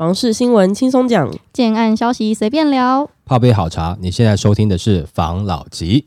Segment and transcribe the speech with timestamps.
[0.00, 3.10] 房事新闻轻松讲，建案消息随便聊。
[3.26, 6.02] 泡杯好茶，你现在收听的是房老吉。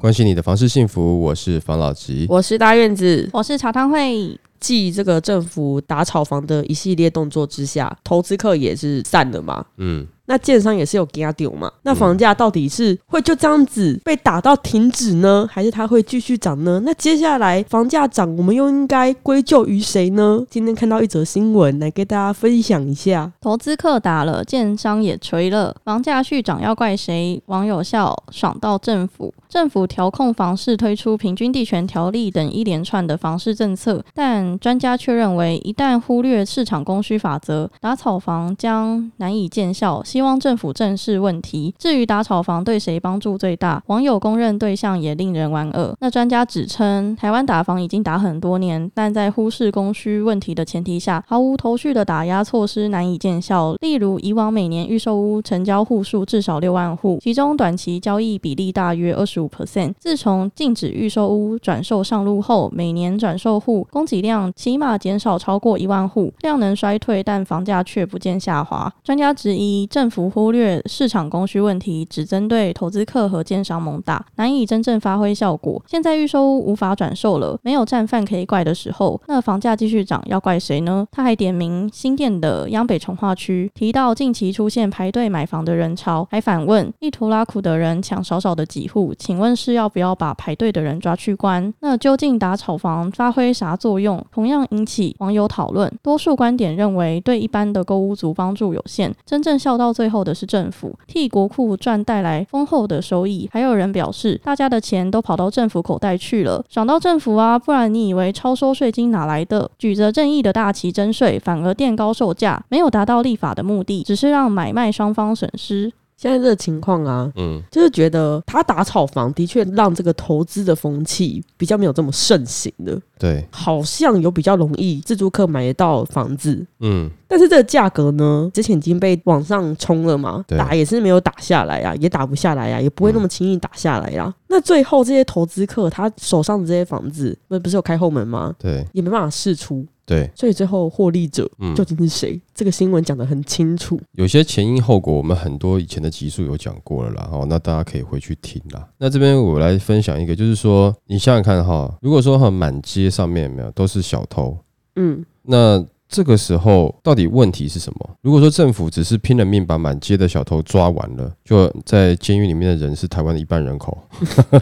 [0.00, 2.26] 关心你的房事幸福，我是房老吉。
[2.28, 3.30] 我是大院子。
[3.32, 9.64] 我是茶汤会，继这个政府打炒房的一系列动作之下，投资客也是散了嘛。
[9.76, 11.70] 嗯，那建商也是有给他丢嘛？
[11.82, 16.80] 那房价到底是会就这样子被打到停止呢，还是它会继续涨呢？
[16.84, 20.44] 那接下来房价涨，我们又应该归咎于谁呢？
[20.48, 23.30] 今天看到一则新闻，来跟大家分享一下。
[23.40, 27.42] 投资客打了，建商也锤了，房价续涨要怪谁？
[27.46, 29.34] 网友笑，爽到政府。
[29.48, 40.02] 政府调控房市，推出平均地权条例等一连串的房市政策，但专家却认为，一旦忽略市场供需法则，打草房将难以见效。
[40.14, 41.74] 希望政府正视问题。
[41.76, 45.92] 至于打炒房对谁帮助最大，网友公认对象也令人莞尔。
[45.98, 53.74] 那专家指称，台湾打房已经打很多年，但在忽视供需问题的前提下，毫无头绪的打压措施难以见效。
[53.80, 59.94] 例如，以往每年预售屋成交户数至少六万户，其中短期交易比例大约二十五 percent。
[59.98, 68.92] 自从禁止预售屋转售上路后，每年转售户供给量起码减少超过一万户，量能衰退，但房价却不见下滑。
[69.02, 75.82] 专家质疑政政府忽略市场供需问题，只针对投资客和建商猛打，难以真正发挥效果。
[75.86, 81.08] 现在预售无法转售了，没有战犯可以怪的时候，那房价继续涨要怪谁呢？
[81.10, 91.72] 他还点名新店的央北从化区，提到近期出现排队买房的人潮，还反问一图拉苦的人抢少少的几户，请问是要不要把排队的人抓去关？
[91.80, 94.22] 那究竟打炒房发挥啥作用？
[94.30, 95.90] 同样引起网友讨论。
[96.02, 103.48] 多数观点认为，对一般的购屋族帮助有限，真正笑到最后的是政府，替国库赚带来丰厚的收益。
[103.52, 107.56] 还有人表示，大家的钱都跑到政府口袋去了，爽到政府啊！
[107.56, 109.70] 不然你以为超收税金哪来的？
[109.78, 115.92] 举着正义的大旗征税，反而垫高售价，没有达到立法的目的，只是让买卖双方损失。
[116.24, 130.56] 现在这个情况啊，嗯，就是觉得他打炒房的确让这个投资的风气比较没有这么盛行的，对，好像有比较容易自住客买得到房子，嗯，但是这个价格呢，之前已经被往上冲了嘛，对。
[130.56, 134.34] 打也是没有打下来啊，也打不下来啊，也不会那么轻易打下来啊。
[134.48, 138.54] 那最后这些投资客他手上的这些房子，不不是有开后门吗？
[138.58, 142.40] 对，也没办法试出，对，所以最后获利者嗯究竟是谁？
[142.54, 143.98] 这个新闻讲得很清楚。
[144.12, 148.86] 有些前因后果，我们很多以前的集数有讲过了啦，哦，那大家可以回去听啦。
[148.98, 154.56] 那这边我来分享一个，就是说，你想想看哈，如果说哈满街上面有没有都是小偷，
[154.96, 158.10] 嗯，那这个时候到底问题是什么？
[158.20, 163.96] 如果说政府只是拼了命把满街的小偷抓完了，就在监狱里面的人是台湾的一半人口，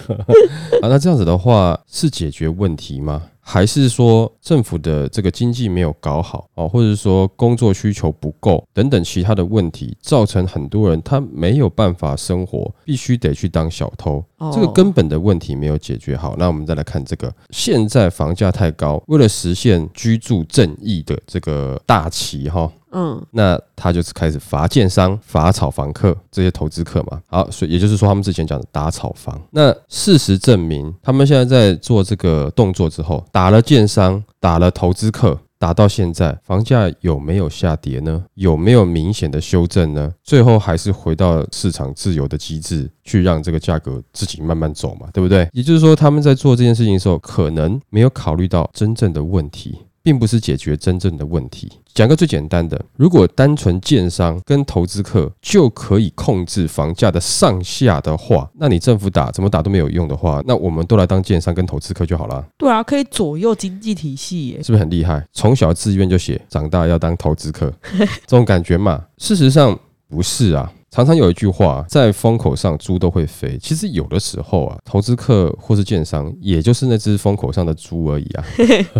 [0.80, 3.24] 啊，那这样子的话是解决问题吗？
[3.44, 14.24] 还是说政府的这个经济没有搞好哦，或者是说工作需求不够等等其他的问题，造成很多人他没有办法生活，必须得去当小偷。
[14.42, 16.34] 哦这个根本的问题没有解决好。
[16.36, 22.70] 那我们再来看这个，现在房价太高，为了实现居住正义的这个大旗哈。
[22.94, 27.22] 嗯那他就是开始罚建商、罚炒房客这些投资客嘛。
[27.26, 29.40] 好，所以也就是说，他们之前讲的打炒房。
[29.50, 35.38] 那事实证明，他们现在在做这个动作之后，打了建商，打了投资客。
[35.62, 38.24] 打到现在，房价有没有下跌呢？
[38.34, 40.12] 有没有明显的修正呢？
[40.24, 45.48] 最后还是回到市场自由的机制，去让这个价格自己慢慢走嘛，对不对？
[45.52, 49.78] 也就是说，他们在做这件事情的时候，可能没有考虑到真正的问题。
[50.02, 51.70] 并不是解决真正的问题。
[51.94, 64.62] 讲个最简单的，如果单纯建商跟投资客就可以控制房价的上下的话，那你政府打怎么打都没有用的话，那我们都来当建商跟投资客就好了，对啊，可以左右经济体系耶。
[64.62, 65.22] 是不是很厉害？
[65.32, 69.04] 从小志愿就写，长大要当投资客，这种感觉嘛。
[69.18, 70.72] 事实上不是啊。
[70.92, 73.56] 常常有一句话，在风口上猪都会飞。
[73.56, 78.44] 其实有的时候啊，投资客或是建商，也就是那只风口上的猪而已啊。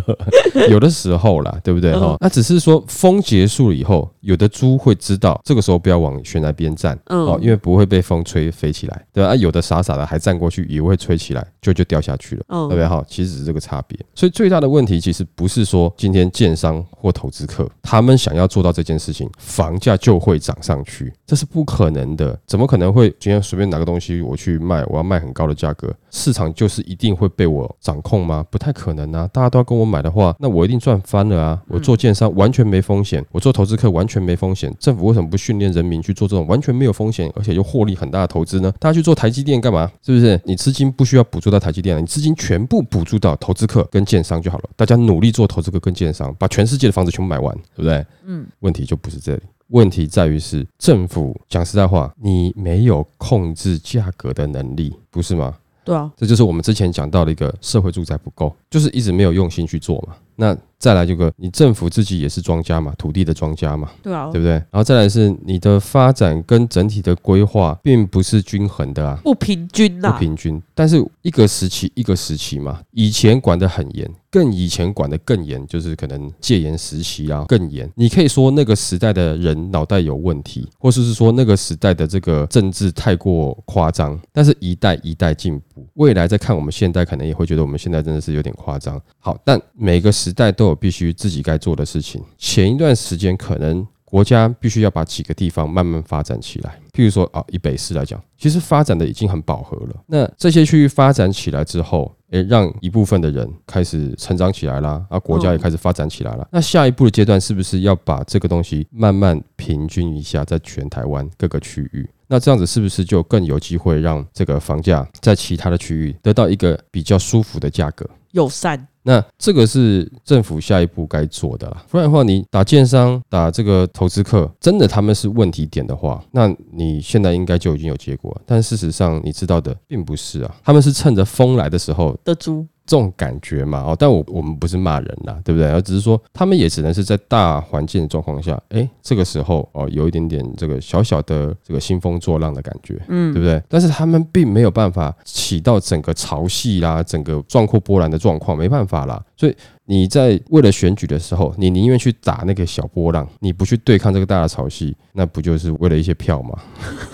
[0.71, 2.17] 有的时候啦，对不对哈？
[2.19, 9.29] 那只是说风结束了以后，有的猪会知道这个时候不要往悬崖边站嗯哦，因为不会被风吹飞起来，对吧？
[9.29, 12.45] 啊，有的傻傻的还站过去，以为会吹起来，就就掉下去了。
[12.49, 12.89] 嗯对不对？
[12.89, 13.99] 哈，其实只是这个差别。
[14.15, 22.39] 所以最大的问题其实不是说今天建商或投资客他们想要做到这件事情，房价就会涨上去，这是不可能的。
[22.47, 28.45] 怎么可能会今天随便拿个东西我去卖，我要卖很高的价格，市场就是一定会被我掌控吗？
[28.51, 29.29] 不太可能啊！
[29.33, 31.63] 大家都要跟我买的话，那我一定赚翻了啊！
[31.69, 34.75] 我做建商完全没风险，我做投资客完全没风险。
[34.79, 38.73] 政府为什么不训练人民去做这种完全没有风险，而且又获利很大的投资呢？
[38.79, 39.91] 大家去做台积电干嘛？
[40.03, 40.41] 是不是？
[40.45, 44.65] 你资金不需要补助到台积电了，你资金全部补助到投资客跟建商就好了。
[44.77, 48.05] 大家努力做投资客跟建商，把全世界的房子全部买完，对不对？
[48.25, 48.47] 嗯。
[48.61, 49.43] 问题就不是这里。
[49.73, 55.55] 问题在于是政府讲实在话，你没有控制价格的能力，不是吗？
[55.85, 60.15] 对啊，这就是我们之前讲到的一个社会住宅不够，就是一直没有用心去做嘛。
[60.37, 64.55] 那再来这个，你政府自己也是庄家嘛，土地的庄家嘛，对啊，对不对？
[64.55, 70.61] 然后再来是你的发展跟整体的规划并不是均衡的啊，不平均呐，不平均。
[70.75, 74.11] 但是一个时期一个时期嘛，以前管得很严。
[74.33, 77.87] 更以前管得更严，就是可能戒严时期啊更严。
[77.95, 84.19] 你可以说那个时代的人脑袋有问题，或者是说那个时代的这个政治太过夸张。
[84.33, 88.99] 但是一代一代进步，未来再看我们现代，可能也会觉得我们现在真的是有点夸张。
[89.19, 92.23] 好，但每个时代都有必须自己该做的事情。
[92.39, 99.95] 前一段时间可能国家必须要把几个地方慢慢发展起来，譬如说啊，以北市来讲，其实发展的已经很饱和了。
[100.07, 106.47] 那这些区域发展起来之后，诶，让一部分的人开始成长起来啦，啊，国家也开始发展起来了。
[106.53, 112.07] 那下一步的阶段是不是要把这个东西慢慢平均一下，在全台湾各个区域？
[112.27, 118.09] 那这样子是不是就更有机会让这个房价在其他的区域得到一个比较舒服的价格？
[118.33, 118.89] 友善。
[119.03, 128.41] 那这个是政府下一步该做的啦，不然的话，你打建商、打这个投资客，真的他们是问题点的话，那你现在应该就已经有结果。
[128.47, 132.67] 但事实上，你知道的并不是啊，他们是趁着风来的时候的猪。
[132.93, 135.71] 这种感觉嘛，哦，但我我们不是骂人啦，对不对？
[135.71, 143.63] 而只是说，他们也只能是在大环境的状况下，哎，这个时候哦，有一点点这个小小的这个兴风作浪的感觉，嗯，对不对？
[143.67, 149.57] 但是他们并没有办法起到整个潮汐啦，整个壮阔波澜的状况，没办法啦，所以。
[149.85, 156.57] 你在为了选举的时候，你宁愿去打那个小波浪，你不去对抗这个大的潮汐，那不就是为了一些票吗？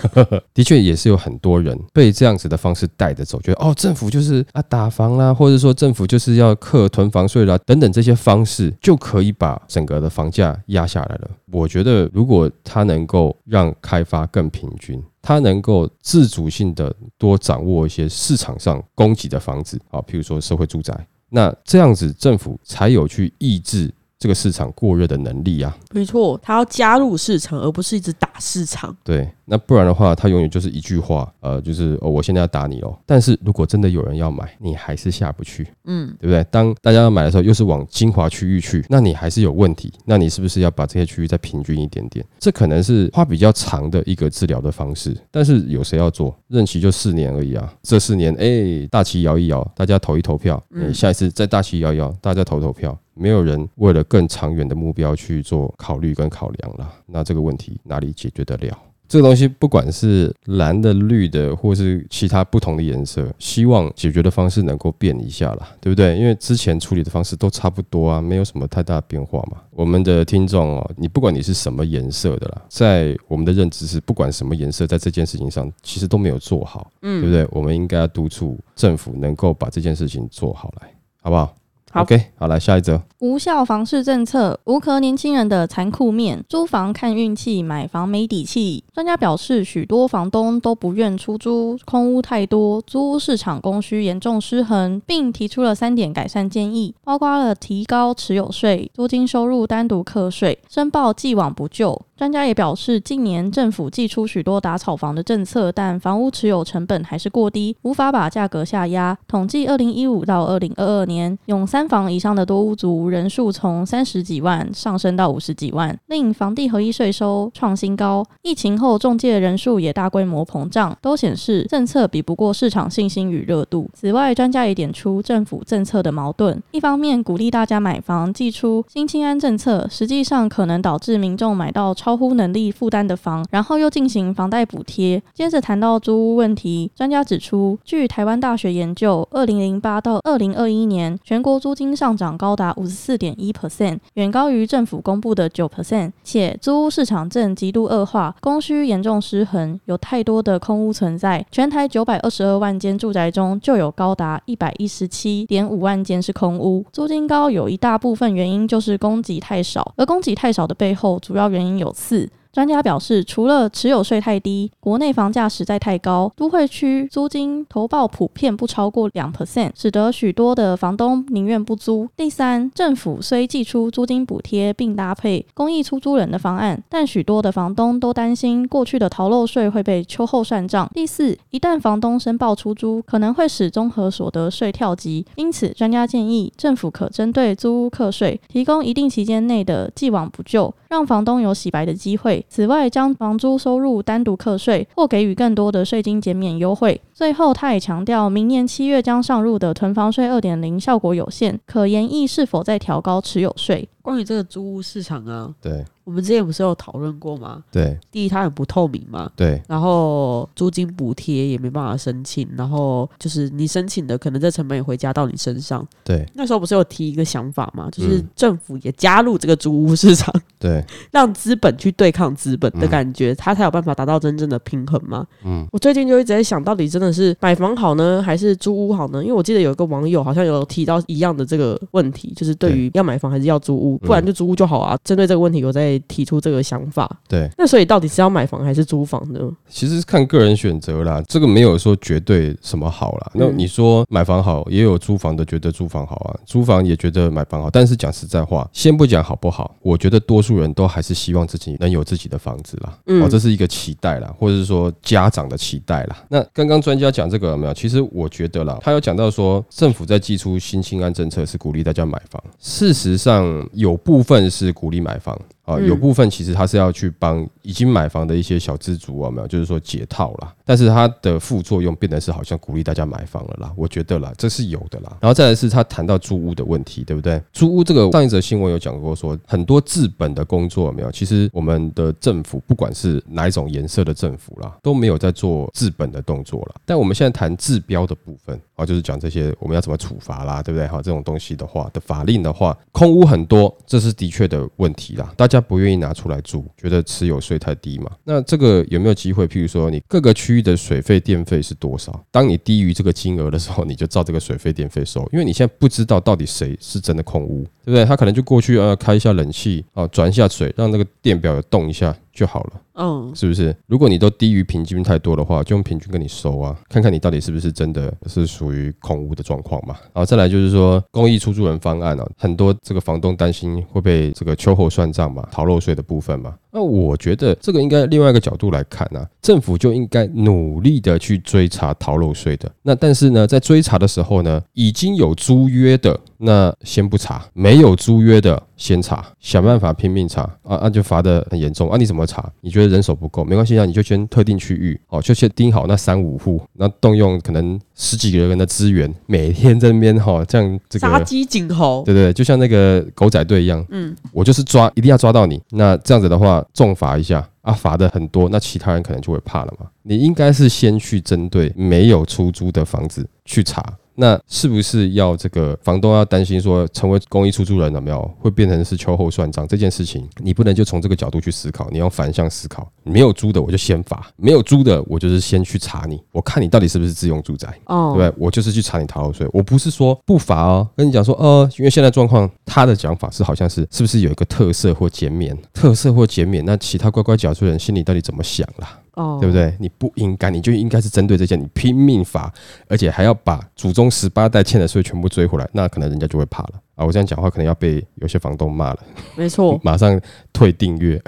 [0.52, 11.30] 的确也是有很多人被这样子的方式带着走，觉得哦，政府就是啊打房啦，或者说政府就是要克囤房税啦，等等这些方式就可以把整个的房价压下来了。
[11.50, 20.94] 我觉得如果它能够让开发更平均，它能够自主性的多掌握一些市场上供给的房子啊，譬如说社会住宅。
[21.30, 23.92] 那这样子，政府才有去抑制。
[24.18, 28.94] 这个市场过热的能力啊，没错，他要加入市场，而不是一直打市场。
[29.04, 32.98] 对，那不然的话，他永远就是一句话，呃，就是哦，我现在要打你哦。
[33.06, 36.44] 但是如果真的有人要买，你还是下不去，嗯，对不对？
[36.50, 39.92] 当大家要买的时候，又是往精华区域去，那你还是有问题。
[40.04, 42.26] 那你是不是要把这些区域再平均一点点？
[42.40, 45.16] 这可能是花比较长的一个治疗的方式。
[45.30, 46.36] 但是有谁要做？
[46.48, 52.98] 任期就四年而已啊，这四年，哎，大旗摇一摇，大家投一投票，嗯，下一次再大旗摇一摇，大家投投票。
[53.18, 58.78] 没有人为了更长远的目标去做考虑跟考量了，那这个问题哪里解决得了？
[59.08, 66.14] 这个东西不管是蓝的、绿的，或是其他不同的颜色，希望解决的方式能够变一下啦，对不对？
[66.18, 69.62] 因为之前处理的方式都差不多啊，没有什么太大变化嘛。
[69.70, 77.48] 我们的听众哦，你不管你是什么颜色的啦，在我们的认知是，不管什么颜色，在这件事情上其实都没有做好，嗯，对不对？
[77.50, 80.88] 我们应该要督促政府能够把这件事情做好来，
[81.22, 81.54] 好不好
[81.94, 83.00] ？OK，好，来下一则。
[83.20, 86.44] 无效房市政策，无壳年轻人的残酷面。
[86.48, 88.84] 租房看运气，买房没底气。
[88.94, 102.00] 专家表示，许多房东都不愿出租，空屋太多，租屋市场供需严重失衡，并提出了三点改善建议，包括了提高持有税、租金收入单独课税、申报既往不咎。
[102.16, 109.16] 专家也表示，近年政府寄出许多打炒房的政策，但房屋持有成本还是过低，无法把价格下压。
[109.28, 118.26] 统计二零一五到二零二二年，用三三房以上的多屋族人数从三十几万上升到五十几万，令房地合一税收创新高。
[118.42, 123.88] 疫情后，中介人数也大规模膨胀，都显示政策比不过市场信心与热度。
[123.94, 132.08] 此外，专家也点出政府政策的矛盾：一方面鼓励大家买房，寄出新清安政策，实际上可能导致民众买到超。
[132.08, 135.22] 超乎能力负担的房，然后又进行房贷补贴。
[135.34, 146.10] 接着谈到租屋问题，专家指出，据台湾大学研究，二零零八到二零二一年，全国租租金上涨高达五十四点一 percent，远高于政府公布的九 percent。
[146.24, 151.44] 且租屋市场正极度恶化，供需严重失衡，有太多的空屋存在。
[151.52, 156.82] 全台九百二十二万间住宅中，就有高达一百一十七点五万间是空屋。
[156.90, 161.92] 租金高有一大部分原因就是供给太少，而供给太少的背后，主要原因有。
[161.92, 172.08] 四专家表示，除了持有税太低，国内房价实在太高，都会区租金投报普遍不超过两 percent，使得许多的房东宁愿不租。
[172.16, 180.90] 第三，政府虽寄出租金补贴，并搭配公益出租人的方案，但许多的房东都担心过去的逃漏税会被秋后算账。
[180.94, 192.37] 第四，一旦房东申报出租，可能会使综合所得税跳级，因此专家建议政府可针对租屋课税，提供一定期间内的既往不咎，让房东有洗白的机会。
[192.48, 197.00] 此外，将房租收入单独课税，或给予更多的税金减免优惠。
[197.18, 203.88] 最后，他也强调，明年七月将上路的囤房税二点零效果有限，可研议是否再调高持有税。
[204.00, 207.62] 关于这个租屋市场啊，对我们之前不是有讨论过吗？
[207.70, 215.86] 对第一，它很不透明嘛，对然后租金补贴也没办法申请，然后就是你申请的，可能这成本也会加到你身上。
[216.04, 225.26] 对那时候不是有提一个想法嘛，就是嗯政府也加入这个租屋市场， 对，让资本去对抗资本的感觉，它才有办法达到真正的平衡嘛。
[225.44, 229.22] 嗯，我最近就一直在想，到底真的是买房好呢，还是租屋好呢？
[229.22, 234.96] 因为我记得有一个网友好像有提到一样的这个问题，就是对于要买房还是要租屋，不然就租屋就好啊。
[235.04, 237.10] 针对这个问题，我在提出这个想法。
[237.28, 239.40] 对，那所以到底是要买房还是租房呢？
[239.68, 243.30] 其实是看个人选择啦，这个没有说绝对什么好啦。
[243.34, 247.70] 那嗯你说买房好，也有租房的觉得租房好啊，租房也觉得买房好。
[247.70, 252.98] 但是讲实在话，先不讲好不好，我觉得多数人都还是希望自己能有自己的房子啦。
[253.06, 256.16] 嗯哦，这是一个期待啦，或者是说家长的期待啦。
[256.28, 257.74] 那刚刚专要讲这个有没有？
[257.74, 265.38] 其实我觉得啦，他有讲到说，政府在寄出新清安政策是鼓励大家买房，事实上有部分是鼓励买房。
[265.68, 270.54] 啊，嗯有部分其实他是要去帮已经买房的一些小资族啊，没有，就是说解套啦。
[270.64, 275.16] 但是它的副作用变得是好像鼓励大家买房了啦，我觉得啦，这是有的啦。
[275.20, 277.40] 然后再来是他谈到租屋的问题，对不对？
[277.52, 281.10] 租屋这个上一则新闻有讲过说，很多治本的工作有没有？
[281.12, 286.74] 其实我们的政府不管是哪一种颜色的政府啦，都没有在做治本的动作啦。
[286.86, 290.86] 但我们现在谈治标的部分啊，就是讲这些我们要怎么处罚啦，对不对？
[290.86, 295.32] 哈，这种东西的话的法令的话，空屋很多，这是的确的问题啦。
[295.36, 298.10] 大家他不愿意拿出来住，觉得持有税太低嘛。
[298.24, 299.46] 那这个有没有机会？
[299.46, 302.24] 譬如说，你各个区域的水费、电费是多少？
[302.30, 308.04] 当你低于这个金额的时候，你就照这个水费、电费收，因为你现在不知道到底谁是真的空屋，对不对？
[308.04, 312.72] 他可能就过去呃开一下冷气啊，转一下水，让那个电表有动一下就好了。
[312.94, 313.74] 嗯，是不是？
[313.86, 319.96] 如果你都低于平均太多的话，就用平均跟你收啊，看看你到底是不是真的是属于空屋的状况嘛。
[320.12, 326.54] 然后再来就是说，公益出租人方案啊，很多这个房东担心会被这个秋后算账嘛，逃漏税的部分嘛。
[326.70, 332.70] 那我觉得这个应该另外一个角度来看啊，政府就应该努力的去追查逃漏税的。
[332.82, 341.96] 那但是呢，在追查的时候呢，已经有租约的那先不查，没有租约的先查，想办法拼命查啊啊，就罚的很严重啊！
[341.96, 342.50] 你怎么查？
[342.60, 351.08] 你觉得人手不够，没关系啊，你就先特定区域哦，就先盯好那三五户，那动用可能十几个人的资源，每天在那边哈、这样这个。
[351.08, 352.02] 杀鸡儆猴。
[352.04, 355.60] 对对对，就像那个狗仔队一样，嗯，我就是抓，一定要抓到你。
[355.70, 359.86] 那这样子的话，重罚一下啊，罚的很多，那其他人可能就会怕了嘛。
[360.02, 363.84] 你应该是先去针对没有出租的房子去查，
[364.20, 370.28] 那是不是要这个房东要担心说成为公益出租人了没有会变成是秋后算账这件事情？
[370.42, 372.90] 你不能就从这个角度去思考，你要反向思考。
[373.04, 377.68] 没有租的我就先罚，没有租的我就是先去查你，我看你到底是不是自用住宅。
[377.86, 378.44] 哦，对不对？
[378.44, 388.98] 我就是去查你逃漏税，我不是说不罚哦，跟你讲说，呃，因为现在状况，他的讲法是好像是是不是有一个特色或减免，特色或减免，那其他乖乖缴税人心里到底怎么想啦？
[389.40, 389.74] 对不对？
[389.78, 392.52] 你不应该，你就应该是针对这些，你拼命罚，
[392.88, 397.06] 而且还要把祖宗十八代欠的税全部追回来，那可能人家就会怕了啊！
[397.06, 398.98] 我这样讲话可能要被有些房东骂了，
[399.36, 400.20] 没错， 马上
[400.52, 401.22] 退订阅。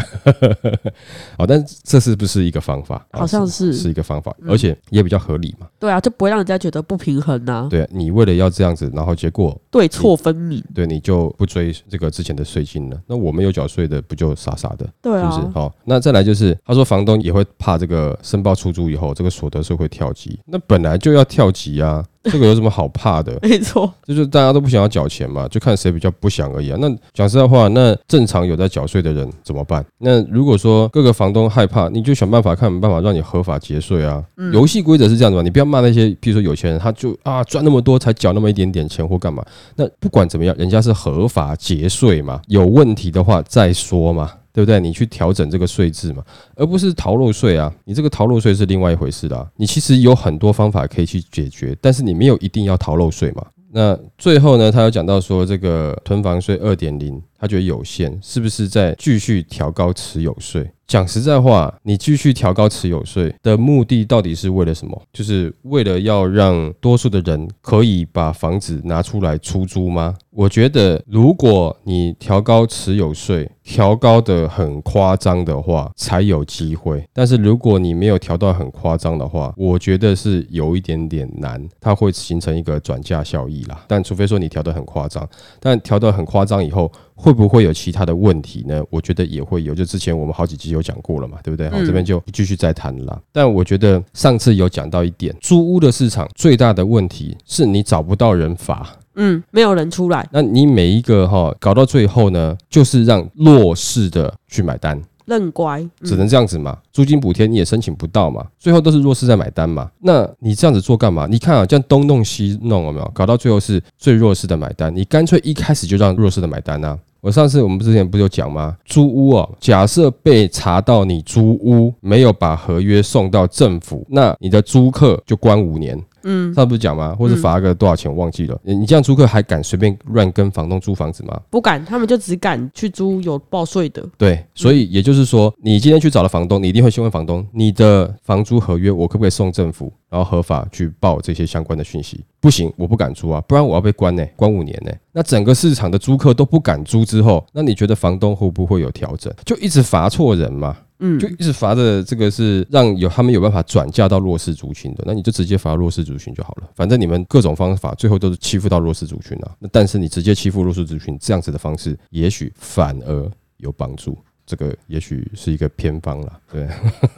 [1.39, 2.97] 好，但这是不是一个方法？
[3.13, 5.69] 啊好像是是一个方法，嗯而且也比较合理嘛。
[5.79, 10.63] 对啊，就不会让人家觉得不平衡呐、对你为了要这样子，然后结果对错分明。
[10.75, 13.01] 对你就不追这个之前的税金了。
[13.07, 15.53] 那我们有缴税的，不就傻傻的，对啊，是不是？
[15.53, 20.41] 好，那再来就是，他说房东也会怕这个申报出租以后，这个所得税会跳级。
[20.47, 23.39] 那本来就要跳级啊， 这个有什么好怕的？
[23.43, 26.77] 没错，就是大家都不想要缴钱嘛，就看谁比较不想而已啊。
[26.81, 29.85] 那讲实在话，那正常有在缴税的人怎么办？
[29.99, 34.23] 那如果说各个房东害怕，你就想办法看办法让你合法结税啊。
[34.53, 39.43] 游戏规则是这样子嘛，你不要骂那些，譬如说有钱人，他就啊赚那么多才缴那么一点点钱或干嘛。
[39.77, 44.31] 那不管怎么样，人家是合法结税嘛，有问题的话再说嘛。
[44.53, 44.81] 对不对？
[44.81, 46.23] 你去调整这个税制嘛，
[46.57, 47.73] 而不是逃漏税啊。
[47.85, 49.51] 你这个逃漏税是另外一回事啦、啊。
[49.57, 53.47] 你其实有很多方法可以去解决，但是你没有一定要逃漏税嘛。
[53.73, 60.69] 那最后呢，他有讲到说这个囤房税二点零，他觉得有限，是不是在继续调高持有税？
[60.91, 65.01] 讲实在话，你继续调高持有税的目的到底是为了什么？
[65.13, 70.17] 就是为了要让多数的人可以把房子拿出来出租吗？
[70.31, 77.05] 我觉得，如果你调高持有税，调高的很夸张的话，才有机会。
[77.13, 83.85] 但是如果你没有调到很夸张的话，我觉得是有一点点难，它会形成一个转嫁效益啦。
[83.87, 85.29] 但除非说你调得很夸张，
[85.61, 86.91] 但调得很夸张以后，
[87.21, 88.83] 会不会有其他的问题呢？
[88.89, 89.75] 我觉得也会有。
[89.75, 91.69] 就之前我们好几集有讲过了嘛，对不对？
[91.69, 93.21] 好，这边就继续再谈了。
[93.31, 98.89] 但我觉得上次有讲到一点，租屋的市场最大的问题是你找不到人罚。
[99.17, 106.79] 嗯，没有人出来，那你每一个哈搞到最后呢，就是让弱势的去买单，认乖，只能这样子嘛。
[106.93, 109.91] 租金补贴你也申请不到嘛，最后都是弱势在买单嘛。
[109.99, 111.27] 那你这样子做干嘛？
[111.27, 113.11] 你看啊，这样东弄西弄有没有？
[113.13, 116.97] 搞到最后是最弱势的买单，你干脆一开始就让弱势的买单啊。
[117.21, 118.77] 我上次我们之前不就讲吗？
[118.85, 126.03] 租屋哦，假设被查到你租屋没有把合约送到政府，那你的租客就关五年。
[126.23, 127.15] 嗯，上次不是讲吗？
[127.19, 128.59] 或者罚个多少钱，我忘记了。
[128.63, 131.41] 你这样租客还敢随便乱跟房东租房子吗？
[131.51, 134.07] 不敢，他们就只敢去租有报税的。
[134.17, 142.25] 对，所以也就是说，你今天去找了房东，你一定会先问房东，你的房租合约我可不可以送政府，然后合法去报这些相关的讯息？
[142.41, 144.93] 不行，我不敢租啊，不然我要被关呢，关五年呢。
[145.13, 149.33] 那整个市场的租客都不敢租之后，那你觉得房东会不会有调整？
[149.45, 150.77] 就一直罚错人嘛？
[151.01, 156.69] 嗯，就一直罚的这个是让有他们有办法转嫁到弱势族群的，那你就直接罚弱势族群就好了。
[156.75, 159.51] 反正你们各种方法最后都是欺负到弱势族群啊。
[159.59, 164.17] 那但是你直接欺负弱势族群这样子的方式，也许反而有帮助。
[164.47, 166.69] 这个也许是一个偏方了，对。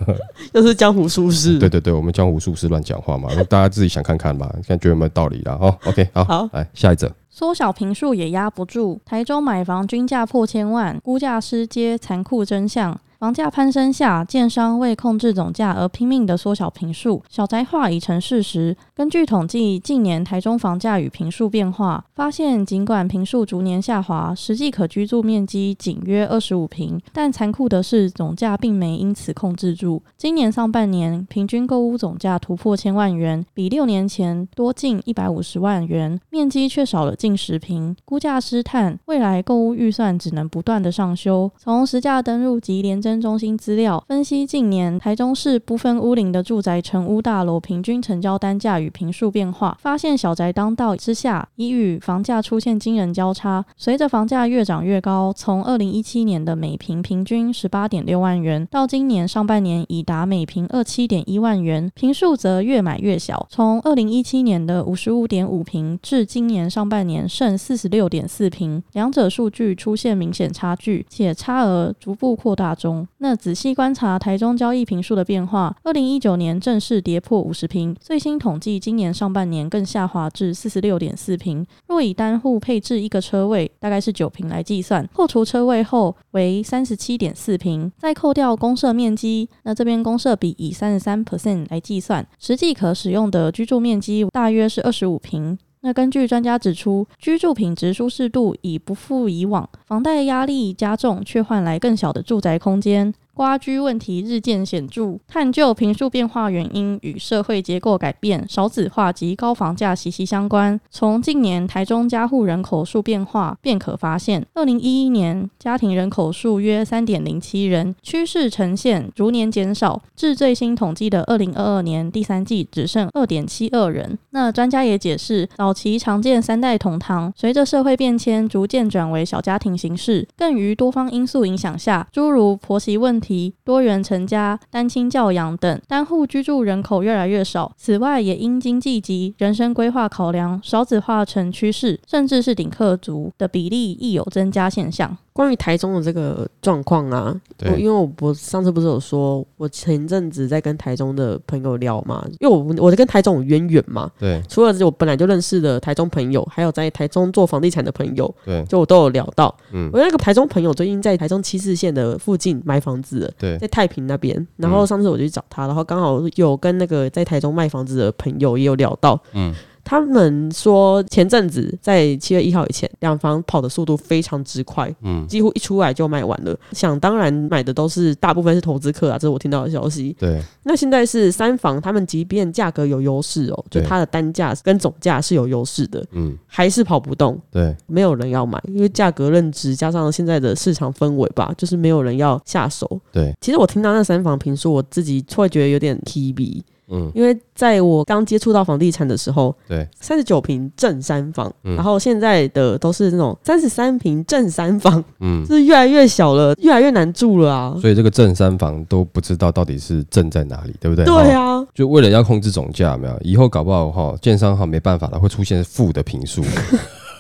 [0.53, 5.75] 又是江湖术士， 对对对，我们江湖术士乱讲话嘛，大家自己想看看吧，看觉得有没有道理啦哈。
[5.87, 7.11] OK，好，好，来下一则。
[7.31, 13.01] 缩小平数也压不住，台中买房均价破千万，估价师揭残酷真相。
[13.23, 18.77] 房价攀升下，建商为控制总价而拼命的缩小平数，小宅化已成事实。
[18.97, 30.03] 根据统计，近年台中房价与平数变化，发现尽管平数逐年下滑，实际可居住面积仅约二十五平，但残酷的是总价并没因此控制住。
[30.19, 37.95] 今年上半年平均购屋总价突破千万元，比六年前多近一百五十万元，面积却少了近十平。
[38.05, 41.49] 估价师叹，未来购屋预算只能不断的上修。
[41.57, 53.65] 从实价登入及廉政中心资料分析，近年台中市不分屋龄的住宅成屋大楼平均成交单价与平数变化，发现小宅当道之下，已与房价出现惊人交叉。
[53.77, 73.02] 随着房价越涨越高，从二零一七年的每平平均十八点六万元，到今年上半年已达每平二七点一万元，平数则越买越小，从二零一七年的五十五点五平，至今年上半年剩四十六点四平，两者数据出现明显差距，且差额逐步扩大中。
[73.19, 81.67] 那仔细观察台中交易平数的变化，二零一九年正式跌破五十平，最新统计今年上半年更下滑至四十六点四平。
[81.87, 95.59] 若以单户配置一个车位，大概是九平来计算，扣除车位后为三十七点四平，再扣掉公设面积，那这边公设比以三十三 percent 来计算，实际可使用的居住面积大约是二十五平。
[95.85, 103.13] 那根据专家指出，居住品质舒适度已不复以往，房贷压力加重，却换来更小的住宅空间。
[103.43, 110.81] 瓜居问题日渐显著，探究平数变化原因与社会结构改变、少子化及高房价息息相关。
[110.93, 124.17] 从近年台中家户人口数变化便可发现，二零一一年家庭人口数约三点零七人，趋势呈现逐年减少，至最新统计的二零二二年第三季只剩二点七二人。
[124.31, 133.21] 那专家也解释，早期常见三代同堂，随着社会变迁，逐渐转为小家庭形式，更于多方因素影响下，诸如婆媳问。
[133.23, 133.32] 题
[133.65, 137.73] 多元成家、单亲教养等单户居住人口越来越少。
[137.77, 145.17] 此外，也因经济及人生规划考量，少子化成趋势，甚至是顶客族的比例亦有增加现象。
[145.33, 159.55] 关于台中的这个状况啊，我因为我我上次不是有说，我前阵子在跟台中的朋友聊嘛，因为我我在跟台中有渊源嘛，对，除了我本来就认识的台中朋友，还有在台中做房地产的朋友，对，就我都有聊到。
[159.73, 164.47] 嗯，我那个台中朋友最近在台中七四线的附近买房子，对，在太平那边。
[164.57, 169.55] 然后上次我就去找他，然后刚好有跟那个在台中卖房子的朋友也有聊到，嗯。
[169.85, 176.57] 他们说前阵子在七月一号以前，两房跑的速度非常之快，嗯，几乎一出来就卖完了。
[176.73, 180.15] 想当然买的都是大部分是投资客啊，这是我听到的消息。
[180.19, 193.01] 对，那现在是三房，他们即便价格有优势哦，就它的单价跟总价是有优势的，嗯，还是跑不动，对，没有人要买，因为价格认知加上现在的市场氛围吧，就是没有人要下手。
[193.11, 207.75] 对，其实我听到那三房评述，我自己会觉得有点 T B，嗯，因为在我刚接触到房地产的时候，对，三十九平正三房，嗯然后现在的都是那种三十三平正三房，嗯，就是越来越小了，越来越难住了啊。
[207.81, 211.05] 所以这个正三房都不知道到底是正在哪里，对不对？
[211.05, 213.19] 对哈，啊，就为了要控制总价，没有？
[213.23, 216.43] 以后搞不好哈，建商哈没办法了，会出现负的平数，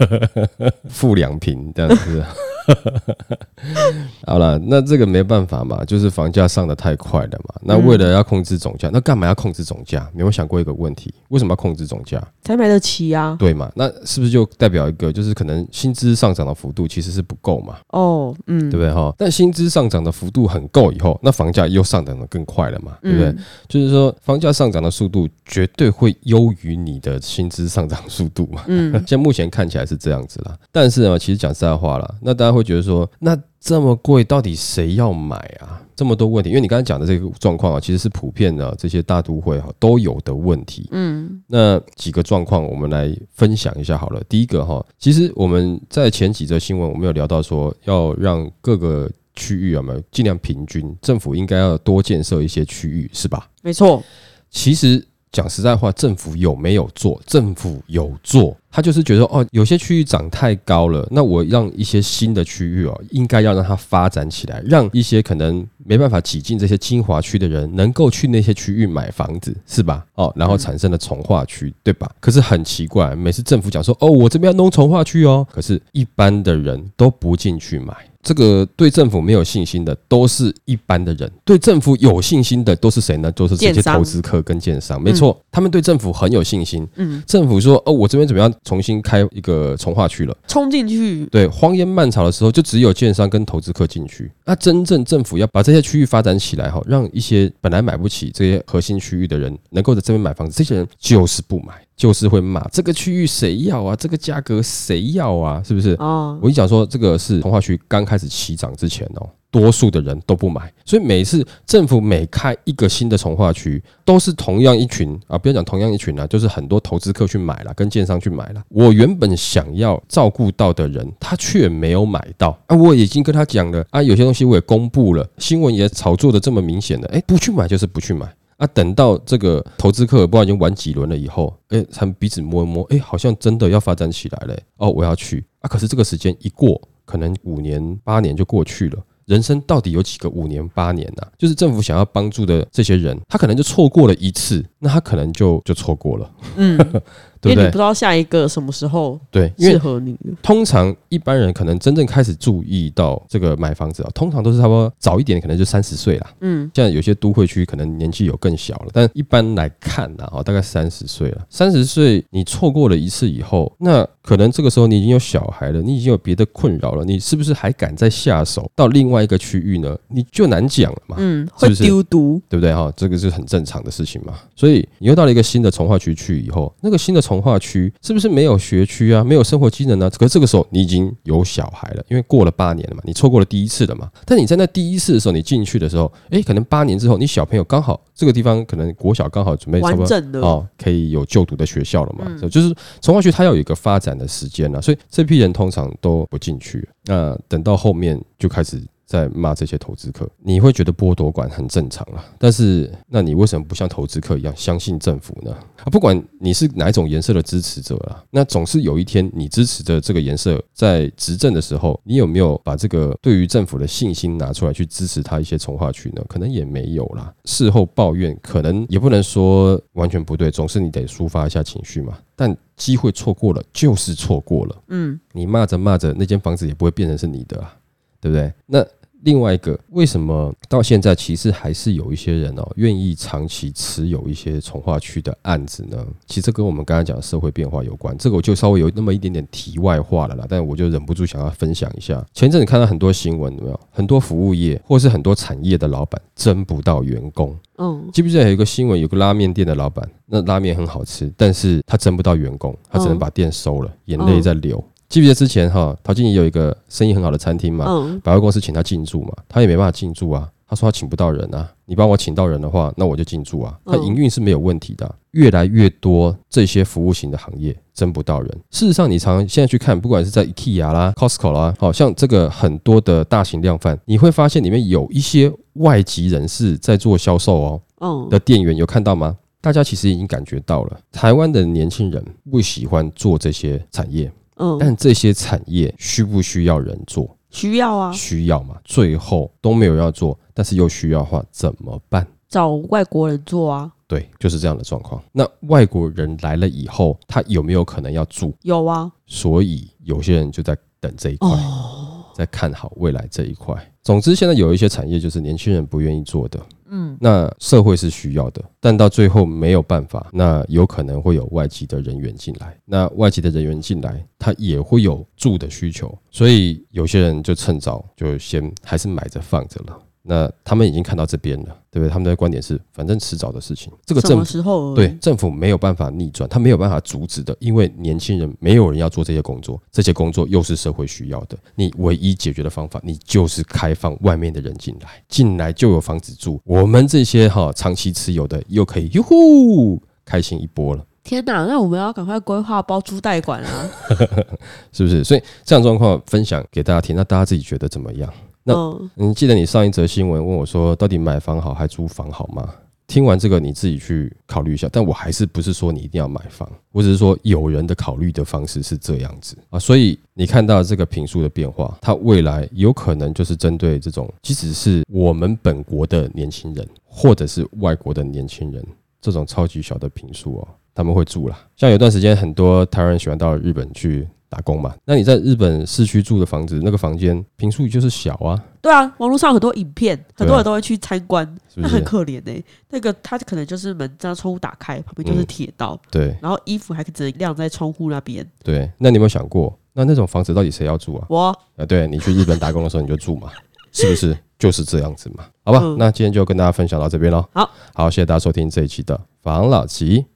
[0.90, 2.22] 负两平这样子。
[4.27, 7.55] 好了，那这个没办法嘛，就是房价上的太快了嘛。
[7.62, 10.09] 那为了要控制总价，那干嘛要控制总价？
[10.12, 11.12] 你有没有想过一个问题？
[11.29, 12.22] 为什么要控制总价？
[12.42, 13.37] 才买得起啊。
[13.38, 13.70] 对嘛？
[13.75, 17.77] 那是不是就代表一个，就是可能薪资上涨的幅度其实是不够嘛？
[17.88, 19.14] 哦，嗯，对不对哈？
[19.18, 22.96] 但薪资上涨的幅度很够以后，那房价又上涨的更快了嘛？
[23.03, 23.29] 对不对？
[23.29, 28.62] 嗯就是说，房价上涨的速度绝对会优于你的薪资上涨速度嘛。
[28.66, 35.80] 嗯， 现在目前看起来是这样子啦，但是呢，其实讲实在话啦，那大家会觉得说，那这么贵，到底谁要买啊？
[35.94, 40.88] 这么多问题，因为你刚才讲的这个状况啊，其实是普遍的这些大都会哈都有的问题。
[40.90, 44.20] 嗯，那几个状况，我们来分享一下好了。
[44.28, 53.48] 第一个哈，其实我们在前几则新闻，我们有聊到说，要让各个区域有没有尽量平均，政府应该要多建设一些区域，是吧？
[53.62, 54.02] 没错，
[54.50, 57.20] 其实讲实在话，政府有没有做？
[57.26, 70.04] 政府有做，他就是觉得哦，有些区域长太高了，那我让一些新的区域哦，应该要让它发展起来，让一些可能没办法挤进这些精华区的人，能够去那些区域买房子，是吧？
[70.14, 72.10] 哦，然后产生了从化区，对吧？
[72.20, 77.96] 可是很奇怪，每次政府讲说哦，我这边要弄从化区哦，可是一般的人都不进去买。
[78.22, 83.30] 这个对政府没有信心的都是一般的人，对政府有信心的都是谁呢？
[83.32, 86.87] 都是这些投资客跟建商，没错，他们对政府很有信心。
[86.94, 94.30] 嗯，政府说：“哦，我这边怎么样重新开一个从化区了？”冲进去，对，荒烟漫草的时候，就只有建商跟投资客进去。
[94.44, 103.94] 那真正政府要把这些区域发展起来哈，让一些本来买不起这些核心区域的人能够在这边买房子，这些人就是不买，就是会骂这个区域谁要啊？
[103.94, 105.62] 这个价格谁要啊？
[105.64, 105.90] 是不是？
[106.00, 118.60] 哦我，跟你讲说，这个是从化区刚开始起涨之前哦，多数的人都不买，所以每次政府每开一个新的从化区，都是同样一群啊，不要讲同样一群啊，就是很多投资客去买了，跟建商去买了。
[118.68, 122.76] 我原本想要照顾到的人，他却没有买到啊。
[122.76, 128.26] 我已经跟他讲了啊，有些东西我也公布了，新闻也炒作的这么明显了，哎，不去买就是不去买。
[128.56, 135.68] 啊，等到这个投资客不知道已经玩几轮了以后，哎，他们彼此摸一摸，哎，好像真的要发展起来了，哦，我要去啊。
[135.68, 139.02] 可是这个时间一过，可能五年八年就过去了。
[139.26, 146.76] 人生到底有几个五年八年呢、就是政府想要帮助的这些人，他可能就错过了一次，那他可能就就错过了，嗯，
[147.42, 147.72] 对不对因为你不？
[147.72, 150.16] 知道下一个什么时候对，适合你。
[150.40, 156.33] 通常一般人可能真正开始注意到这个买房子啊，通常都是差不多早一点，可能就三十岁啦。
[156.40, 161.44] 嗯，像有些都会区可能年纪有更小了，但一般来看呢，哦，大概三十岁了。
[161.50, 169.96] 三十岁你错过了一次以后，那可能这个时候你已经有小孩了，你已经有别的困扰了，你是不是还敢再下手到另外一个区域呢？
[170.09, 171.16] 你就难讲了嘛。
[171.18, 172.40] 嗯，会丢毒。
[172.48, 172.92] 对不对哈？
[172.96, 174.35] 这个是很正常的事情嘛。
[174.55, 180.10] 所以你又到了一个新的从化区去以后，那个新的从化区是不是没有学区啊，没有生活机能啊？
[180.10, 184.10] 可是这个时候你已经有小孩了，因为过了八年了嘛，你错过了第一次了嘛。
[184.26, 190.00] 但你在那第一次的时候，你进去的时候，诶，可能八年之后，你小朋友刚好这个地方可能国小刚好准备差不多。
[190.00, 192.24] 完整的，哦，可以有就读的学校了嘛？
[192.28, 196.88] 嗯就是从化区它要有一个发展的时间了，所以这批人通常都不进去。
[197.04, 198.80] 那等到后面就开始
[199.12, 202.25] 在骂这些投资客，你会觉得剥夺感很正常啊。
[202.38, 205.53] 但是，那你为什么不像投资客一样相信政府呢？
[205.53, 216.25] 啊，不管你是哪一种颜色的支持者啊，那总是有一天你支持的这个颜色在执政的时候，你有没有把这个对于政府的信心拿出来去支持他一些从化区呢？
[216.27, 217.31] 可能也没有啦。
[217.44, 222.16] 事后抱怨，可能也不能说完全不对，总是你得抒发一下情绪嘛。
[222.35, 224.83] 但机会错过了就是错过了。
[224.88, 227.77] 嗯，你骂着骂着，那间房子也不会变成是你的啊，
[228.18, 228.51] 对不对？
[228.64, 228.85] 那
[229.22, 236.04] 另外一个，为什么到现在其实还是有一些人哦，愿意长期持有一些从化区的案子呢？
[236.26, 238.16] 其实跟我们刚刚讲的社会变化有关。
[238.18, 242.24] 这个我就稍微有那么一点点题外话了啦，但我就忍不住想要分享一下。
[242.35, 243.80] 前阵子看到很多新闻，有没有？
[243.90, 247.56] 很多服务业或是很多产业的老板争不到员工。
[247.78, 254.82] 嗯，记不记得有一个新闻，有个拉面店的老板，那拉面很好吃，但是他争不到员工，他只能把店收了，眼泪在流。
[255.12, 260.48] 记不记得之前哈，陶晶莹有一个生意很好的餐厅嘛，嗯，百货公司请他进驻嘛，他也没办法进驻啊。
[260.66, 263.79] 他说他请不到人啊，你帮我请到人的话，那我就进驻啊。
[263.85, 265.14] 他营运是没有问题的。
[265.33, 268.51] 越来越多这些服务型的行业争不到人。
[268.70, 277.83] 事实上，你常现在去看，不管是在 IKEA 啦、Costco 啦，好像这个很多的大型量贩，你会发现里面有一些外籍人士在做销售哦。
[278.01, 279.37] 嗯，的店员有看到吗？
[279.61, 284.33] 大家其实已经感觉到了，台湾的年轻人不喜欢做这些产业。
[284.56, 287.36] 嗯，但这些产业需不需要人做？
[287.50, 288.76] 需要啊，需要嘛？
[288.84, 292.26] 最后都没有要做，但是又需要的话怎么办？
[292.48, 293.92] 找外国人做啊。
[294.06, 295.22] 对，就是这样的状况。
[295.32, 298.54] 那外国人来了以后，他有没有可能要住？
[298.62, 299.10] 有啊。
[299.26, 302.01] 所以有些人就在等这一块，哦，
[302.34, 303.74] 在看好未来这一块。
[304.02, 306.60] 总之，现在有一些产业就是年轻人不愿意做的。
[306.94, 312.76] 嗯，那社会是需要的，但到最后没有办法，那有可能会有外籍的人员进来。
[312.84, 319.98] 那外籍的人员进来，他也会有住的需求，所以有些人就趁早就先还是买着放着了。
[320.22, 322.08] 那他们已经看到这边了，对不对？
[322.08, 323.92] 他们的观点是，反正迟早的事情。
[324.06, 331.58] 这个政府时候对政府没有办法逆转，他没有办法阻止的，因为年轻人没有人要做这些工作，这些工作又是社会需要的。
[331.74, 336.61] 你唯一解决的方法，你就是开放外面的人进来，进来就有房子住。
[336.64, 341.04] 我们这些哈长期持有的，又可以哟呼开心一波了。
[341.24, 343.90] 天哪，那我们要赶快规划包租代管啊！
[344.92, 345.22] 是不是？
[345.22, 348.32] 所以这样状况分享给大家听，那大家自己觉得怎么样？
[348.64, 352.72] 那嗯，你记得你上一则新闻问我说，到底买房好还租房好吗？
[353.09, 354.88] 听完这个你自己去考虑一下。
[354.90, 359.79] 但我还是不是说你一定要买房，我只是说有人的考虑的方式是这样子啊。
[359.79, 368.83] 所以你看到这个评述的变化，它未来有可能就是针对这种，即使是我们本国的年轻人，或者是外国的年轻人，
[369.20, 371.59] 这种超级小的评述哦，他们会住啦。
[371.77, 374.27] 像有段时间很多台湾人喜欢到日本去。
[374.52, 382.04] 打工嘛，那你在日本市区住的房子，那个房间平数就是小啊，对啊，网络上很多影片，很多人都会去参观，那很？
[382.04, 388.46] 可怜呢、那个他可能就是门这样窗户打开，旁边就是嗯铁道，对然后衣服还只能晾在窗户那边。
[388.62, 391.26] 对，那你有没有想过，那那种房子到底谁要住啊？
[391.30, 393.50] 我啊，对你去日本打工的时候你就住嘛，
[393.90, 394.36] 是不是？
[394.58, 395.80] 就是这样子嘛，好吧？
[395.82, 397.42] 嗯那今天就跟大家分享到这边喽。
[397.54, 400.26] 好，好，谢谢大家收听这一期的房老吉。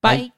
[0.00, 0.30] 拜。